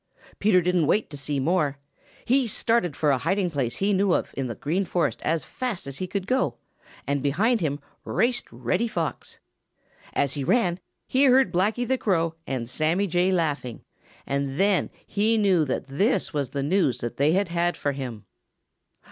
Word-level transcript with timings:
Peter 0.39 0.61
didn't 0.61 0.87
wait 0.87 1.11
to 1.11 1.15
see 1.15 1.39
more. 1.39 1.77
He 2.25 2.47
started 2.47 2.95
for 2.95 3.11
a 3.11 3.19
hiding 3.19 3.51
place 3.51 3.75
he 3.75 3.93
knew 3.93 4.13
of 4.15 4.33
in 4.35 4.47
the 4.47 4.55
Green 4.55 4.83
Forest 4.83 5.21
as 5.21 5.45
fast 5.45 5.85
as 5.85 5.99
he 5.99 6.07
could 6.07 6.25
go, 6.25 6.57
and 7.05 7.21
behind 7.21 7.61
him 7.61 7.79
raced 8.03 8.51
Reddy 8.51 8.87
Fox. 8.87 9.37
As 10.13 10.33
he 10.33 10.43
ran, 10.43 10.79
he 11.05 11.25
heard 11.25 11.53
Blacky 11.53 11.87
the 11.87 11.99
Crow 11.99 12.33
and 12.47 12.67
Sammy 12.67 13.05
Jay 13.05 13.31
laughing, 13.31 13.83
and 14.25 14.57
then 14.59 14.89
he 15.05 15.37
knew 15.37 15.65
that 15.65 15.85
this 15.85 16.33
was 16.33 16.49
the 16.49 16.63
news 16.63 16.97
that 17.01 17.17
they 17.17 17.33
had 17.33 17.49
had 17.49 17.77
for 17.77 17.91
him. 17.91 18.25